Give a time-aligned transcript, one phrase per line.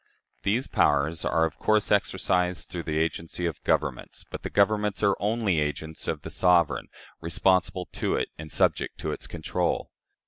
[0.41, 5.15] These powers are of course exercised through the agency of governments, but the governments are
[5.19, 6.87] only agents of the sovereign
[7.19, 9.91] responsible to it, and subject to its control.